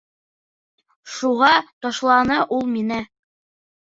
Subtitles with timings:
[1.17, 1.51] Шуға
[1.87, 2.99] ташланы ул мине!